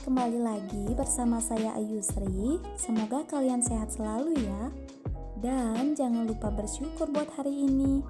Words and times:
kembali 0.00 0.40
lagi 0.40 0.96
bersama 0.96 1.44
saya 1.44 1.76
Ayu 1.76 2.00
Sri. 2.00 2.56
Semoga 2.80 3.20
kalian 3.28 3.60
sehat 3.60 3.92
selalu 3.92 4.32
ya. 4.48 4.72
Dan 5.36 5.92
jangan 5.92 6.24
lupa 6.24 6.48
bersyukur 6.48 7.12
buat 7.12 7.28
hari 7.36 7.68
ini. 7.68 8.00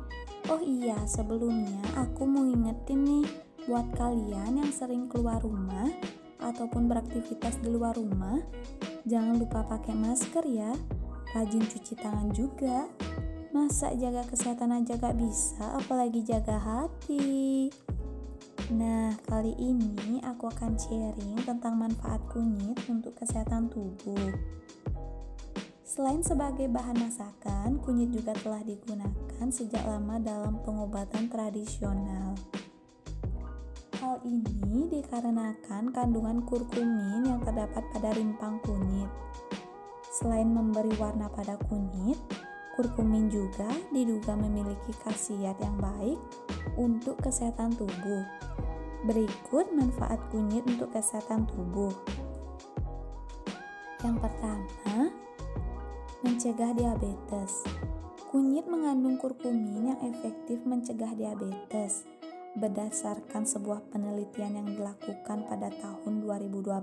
Oh 0.46 0.62
iya, 0.62 1.02
sebelumnya 1.10 1.82
aku 1.98 2.22
mau 2.30 2.46
ingetin 2.46 3.02
nih 3.02 3.26
buat 3.66 3.90
kalian 3.98 4.62
yang 4.62 4.70
sering 4.70 5.10
keluar 5.10 5.42
rumah 5.42 5.90
ataupun 6.38 6.86
beraktivitas 6.86 7.58
di 7.58 7.74
luar 7.74 7.98
rumah, 7.98 8.38
jangan 9.02 9.42
lupa 9.42 9.66
pakai 9.66 9.94
masker 9.94 10.46
ya. 10.46 10.70
Rajin 11.34 11.66
cuci 11.66 11.94
tangan 11.98 12.30
juga. 12.30 12.86
Masa 13.50 13.90
jaga 13.98 14.22
kesehatan 14.30 14.78
aja 14.78 14.94
gak 14.94 15.18
bisa, 15.18 15.74
apalagi 15.74 16.22
jaga 16.22 16.54
hati. 16.54 17.66
Nah, 18.70 19.18
kali 19.26 19.50
ini 19.58 20.22
aku 20.22 20.46
akan 20.46 20.78
sharing 20.78 21.42
tentang 21.42 21.74
manfaat 21.74 22.22
kunyit 22.30 22.78
untuk 22.86 23.18
kesehatan 23.18 23.66
tubuh. 23.66 24.30
Selain 25.82 26.22
sebagai 26.22 26.70
bahan 26.70 26.94
masakan, 27.02 27.82
kunyit 27.82 28.14
juga 28.14 28.30
telah 28.38 28.62
digunakan 28.62 29.48
sejak 29.50 29.82
lama 29.82 30.22
dalam 30.22 30.62
pengobatan 30.62 31.26
tradisional. 31.26 32.38
Hal 33.98 34.22
ini 34.22 34.86
dikarenakan 34.86 35.90
kandungan 35.90 36.46
kurkumin 36.46 37.26
yang 37.26 37.42
terdapat 37.42 37.82
pada 37.90 38.14
rimpang 38.14 38.62
kunyit. 38.62 39.10
Selain 40.14 40.46
memberi 40.46 40.94
warna 40.94 41.26
pada 41.26 41.58
kunyit, 41.66 42.22
kurkumin 42.78 43.26
juga 43.26 43.66
diduga 43.90 44.38
memiliki 44.38 44.94
khasiat 45.02 45.58
yang 45.58 45.74
baik 45.82 46.22
untuk 46.78 47.18
kesehatan 47.18 47.74
tubuh. 47.74 48.49
Berikut 49.00 49.72
manfaat 49.72 50.20
kunyit 50.28 50.60
untuk 50.68 50.92
kesehatan 50.92 51.48
tubuh. 51.48 51.88
Yang 54.04 54.16
pertama, 54.20 55.08
mencegah 56.20 56.76
diabetes. 56.76 57.64
Kunyit 58.28 58.68
mengandung 58.68 59.16
kurkumin 59.16 59.96
yang 59.96 60.00
efektif 60.04 60.60
mencegah 60.68 61.16
diabetes. 61.16 62.04
Berdasarkan 62.60 63.48
sebuah 63.48 63.88
penelitian 63.88 64.60
yang 64.60 64.68
dilakukan 64.68 65.48
pada 65.48 65.72
tahun 65.80 66.20
2012, 66.20 66.80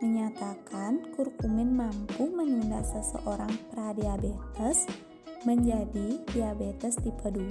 menyatakan 0.00 1.04
kurkumin 1.12 1.74
mampu 1.74 2.30
menunda 2.32 2.80
seseorang 2.86 3.50
pradiabetes 3.74 4.86
menjadi 5.42 6.22
diabetes 6.32 6.96
tipe 7.02 7.28
2. 7.28 7.50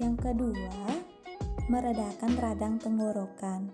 Yang 0.00 0.16
kedua, 0.16 0.99
meredakan 1.68 2.32
radang 2.38 2.80
tenggorokan. 2.80 3.68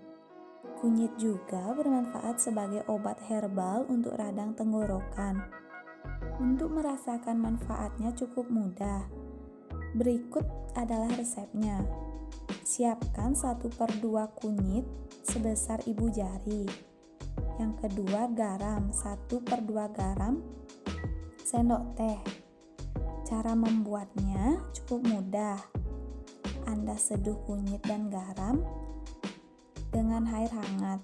Kunyit 0.80 1.14
juga 1.20 1.70
bermanfaat 1.76 2.42
sebagai 2.42 2.82
obat 2.90 3.20
herbal 3.30 3.86
untuk 3.86 4.18
radang 4.18 4.56
tenggorokan. 4.56 5.44
Untuk 6.42 6.74
merasakan 6.74 7.38
manfaatnya 7.38 8.10
cukup 8.16 8.50
mudah. 8.50 9.06
Berikut 9.94 10.44
adalah 10.74 11.12
resepnya. 11.14 11.84
Siapkan 12.66 13.38
1 13.38 13.70
per 13.72 13.90
2 14.02 14.40
kunyit 14.40 14.84
sebesar 15.22 15.84
ibu 15.86 16.10
jari. 16.10 16.66
Yang 17.56 17.72
kedua 17.86 18.28
garam 18.34 18.90
1 18.90 19.46
per 19.46 19.62
2 19.62 19.96
garam 19.96 20.42
sendok 21.40 21.84
teh. 21.94 22.20
Cara 23.26 23.58
membuatnya 23.58 24.60
cukup 24.76 25.02
mudah 25.02 25.75
anda 26.66 26.98
seduh 26.98 27.38
kunyit 27.46 27.86
dan 27.86 28.10
garam 28.10 28.58
dengan 29.94 30.26
air 30.34 30.50
hangat. 30.50 30.98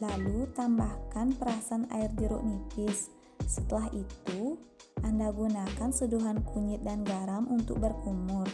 Lalu 0.00 0.48
tambahkan 0.56 1.36
perasan 1.36 1.86
air 1.94 2.10
jeruk 2.18 2.42
nipis. 2.42 3.12
Setelah 3.46 3.86
itu, 3.94 4.58
Anda 5.04 5.30
gunakan 5.30 5.94
seduhan 5.94 6.42
kunyit 6.42 6.82
dan 6.82 7.06
garam 7.06 7.46
untuk 7.46 7.78
berkumur. 7.78 8.48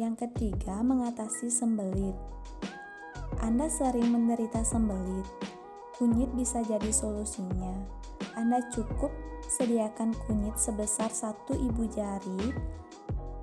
Yang 0.00 0.24
ketiga, 0.24 0.80
mengatasi 0.80 1.52
sembelit. 1.52 2.16
Anda 3.44 3.68
sering 3.68 4.08
menderita 4.08 4.64
sembelit. 4.64 5.28
Kunyit 6.00 6.32
bisa 6.32 6.64
jadi 6.64 6.88
solusinya. 6.88 7.76
Anda 8.38 8.64
cukup 8.72 9.12
sediakan 9.44 10.16
kunyit 10.24 10.56
sebesar 10.56 11.12
satu 11.12 11.52
ibu 11.52 11.84
jari 11.92 12.56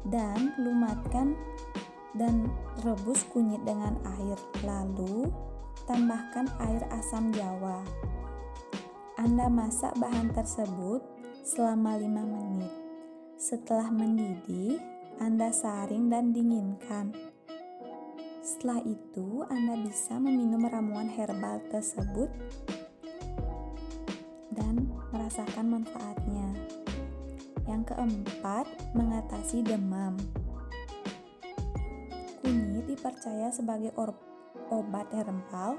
dan 0.05 0.53
lumatkan 0.61 1.33
dan 2.13 2.49
rebus 2.85 3.25
kunyit 3.33 3.61
dengan 3.65 3.97
air. 4.17 4.37
Lalu 4.61 5.29
tambahkan 5.89 6.49
air 6.61 6.83
asam 6.93 7.33
jawa. 7.33 7.81
Anda 9.17 9.49
masak 9.49 9.97
bahan 9.97 10.29
tersebut 10.33 11.01
selama 11.41 11.97
5 11.97 12.05
menit. 12.05 12.73
Setelah 13.37 13.89
mendidih, 13.89 14.77
Anda 15.17 15.49
saring 15.49 16.09
dan 16.09 16.33
dinginkan. 16.33 17.13
Setelah 18.41 18.81
itu, 18.85 19.45
Anda 19.49 19.77
bisa 19.81 20.21
meminum 20.21 20.65
ramuan 20.65 21.09
herbal 21.09 21.61
tersebut 21.69 22.29
dan 24.53 24.89
merasakan 25.13 25.65
manfaatnya. 25.81 26.66
Yang 27.67 27.93
keempat, 27.93 28.65
mengatasi 28.95 29.61
demam. 29.61 30.15
Kunyit 32.39 32.87
dipercaya 32.87 33.51
sebagai 33.51 33.91
obat 34.71 35.11
herbal 35.11 35.75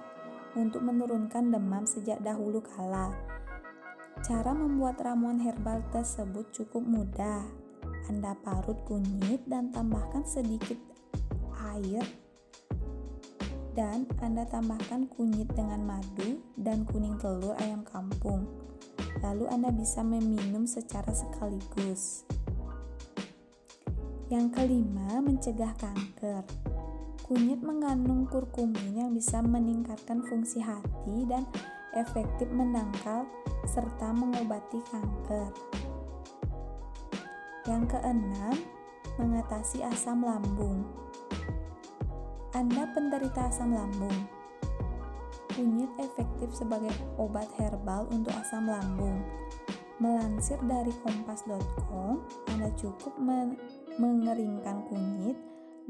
untuk 0.53 0.85
menurunkan 0.85 1.49
demam 1.49 1.89
sejak 1.89 2.21
dahulu 2.21 2.61
kala. 2.61 3.17
Cara 4.21 4.53
membuat 4.53 5.01
ramuan 5.01 5.41
herbal 5.41 5.81
tersebut 5.91 6.53
cukup 6.53 6.85
mudah. 6.85 7.43
Anda 8.13 8.37
parut 8.45 8.77
kunyit 8.85 9.49
dan 9.49 9.73
tambahkan 9.73 10.29
sedikit 10.29 10.77
air 11.73 12.05
dan 13.79 14.11
Anda 14.19 14.43
tambahkan 14.43 15.07
kunyit 15.15 15.55
dengan 15.55 15.87
madu 15.87 16.43
dan 16.59 16.83
kuning 16.83 17.15
telur 17.23 17.55
ayam 17.63 17.87
kampung 17.87 18.68
lalu 19.23 19.51
Anda 19.51 19.75
bisa 19.75 20.05
meminum 20.07 20.65
secara 20.69 21.11
sekaligus. 21.11 22.25
Yang 24.29 24.61
kelima, 24.61 25.25
mencegah 25.25 25.73
kanker. 25.81 26.45
Kunyit 27.25 27.61
mengandung 27.61 28.25
kurkumin 28.29 28.97
yang 28.97 29.11
bisa 29.13 29.41
meningkatkan 29.45 30.25
fungsi 30.25 30.61
hati 30.65 31.29
dan 31.29 31.45
efektif 31.97 32.49
menangkal 32.53 33.25
serta 33.69 34.13
mengobati 34.13 34.81
kanker. 34.89 35.53
Yang 37.69 37.85
keenam, 37.97 38.57
mengatasi 39.21 39.85
asam 39.85 40.25
lambung. 40.25 40.89
Anda 42.57 42.89
penderita 42.97 43.53
asam 43.53 43.77
lambung, 43.77 44.25
Kunyit 45.59 45.91
efektif 45.99 46.55
sebagai 46.55 46.95
obat 47.19 47.51
herbal 47.59 48.07
untuk 48.15 48.31
asam 48.31 48.71
lambung. 48.71 49.27
Melansir 49.99 50.55
dari 50.63 50.95
kompas.com, 51.03 52.23
Anda 52.55 52.71
cukup 52.79 53.19
men 53.19 53.59
mengeringkan 53.99 54.87
kunyit 54.87 55.35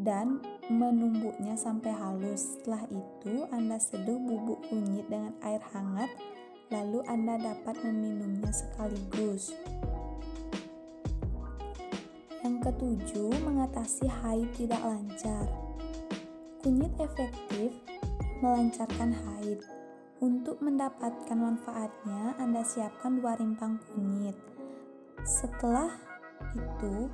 dan 0.01 0.41
menumbuknya 0.73 1.53
sampai 1.53 1.93
halus. 1.93 2.57
Setelah 2.57 2.89
itu, 2.89 3.45
Anda 3.53 3.77
seduh 3.77 4.17
bubuk 4.17 4.65
kunyit 4.73 5.05
dengan 5.13 5.37
air 5.45 5.61
hangat, 5.77 6.09
lalu 6.73 7.05
Anda 7.05 7.37
dapat 7.37 7.77
meminumnya 7.85 8.49
sekaligus. 8.49 9.53
Yang 12.41 12.57
ketujuh, 12.73 13.37
mengatasi 13.45 14.09
haid 14.09 14.49
tidak 14.57 14.81
lancar. 14.81 15.45
Kunyit 16.65 16.97
efektif 16.97 17.77
melancarkan 18.41 19.15
haid. 19.15 19.61
Untuk 20.19 20.59
mendapatkan 20.59 21.39
manfaatnya, 21.39 22.35
Anda 22.43 22.67
siapkan 22.67 23.23
dua 23.23 23.39
rimpang 23.39 23.79
kunyit. 23.91 24.35
Setelah 25.23 25.95
itu, 26.59 27.07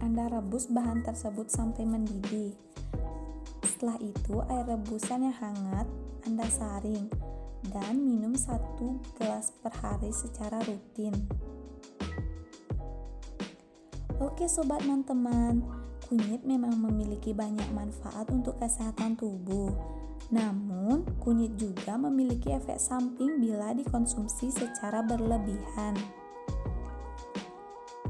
Anda 0.00 0.32
rebus 0.32 0.72
bahan 0.72 1.04
tersebut 1.04 1.52
sampai 1.52 1.84
mendidih. 1.84 2.56
Setelah 3.64 4.00
itu, 4.00 4.40
air 4.48 4.64
rebusan 4.72 5.28
yang 5.28 5.36
hangat 5.36 5.88
Anda 6.24 6.48
saring 6.48 7.12
dan 7.68 8.00
minum 8.00 8.32
satu 8.32 9.00
gelas 9.20 9.52
per 9.60 9.72
hari 9.84 10.08
secara 10.16 10.64
rutin. 10.64 11.12
Oke 14.16 14.48
sobat 14.48 14.80
teman-teman, 14.80 15.60
kunyit 16.06 16.46
memang 16.46 16.78
memiliki 16.78 17.34
banyak 17.34 17.66
manfaat 17.74 18.30
untuk 18.30 18.56
kesehatan 18.62 19.18
tubuh. 19.18 19.74
Namun, 20.30 21.06
kunyit 21.22 21.54
juga 21.58 21.94
memiliki 21.98 22.50
efek 22.50 22.78
samping 22.78 23.38
bila 23.38 23.74
dikonsumsi 23.74 24.50
secara 24.50 25.02
berlebihan. 25.02 25.94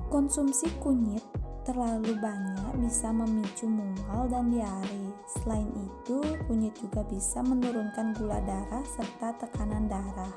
Konsumsi 0.09 0.71
kunyit 0.81 1.21
terlalu 1.67 2.15
banyak 2.23 2.73
bisa 2.79 3.11
memicu 3.11 3.67
mual 3.67 4.31
dan 4.31 4.55
diare. 4.55 5.13
Selain 5.27 5.67
itu, 5.75 6.23
kunyit 6.47 6.73
juga 6.79 7.03
bisa 7.11 7.43
menurunkan 7.43 8.15
gula 8.15 8.39
darah 8.47 8.85
serta 8.87 9.35
tekanan 9.43 9.91
darah. 9.91 10.31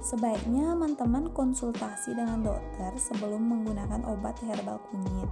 Sebaiknya 0.00 0.76
teman-teman 0.76 1.32
konsultasi 1.32 2.12
dengan 2.16 2.44
dokter 2.44 2.92
sebelum 3.00 3.40
menggunakan 3.40 4.04
obat 4.08 4.36
herbal 4.44 4.80
kunyit. 4.92 5.28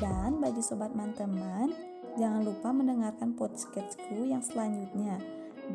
Dan 0.00 0.40
bagi 0.40 0.64
sobat 0.64 0.96
teman-teman, 0.96 1.76
jangan 2.16 2.40
lupa 2.40 2.72
mendengarkan 2.72 3.36
podcastku 3.36 4.24
yang 4.24 4.40
selanjutnya. 4.40 5.20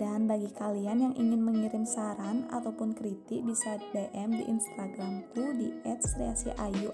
Dan 0.01 0.25
bagi 0.25 0.49
kalian 0.49 0.97
yang 0.97 1.13
ingin 1.13 1.45
mengirim 1.45 1.85
saran 1.85 2.49
ataupun 2.49 2.97
kritik 2.97 3.45
bisa 3.45 3.77
DM 3.93 4.33
di 4.33 4.43
Instagramku 4.49 5.61
di 5.61 5.77
@sriasiayu. 5.85 6.89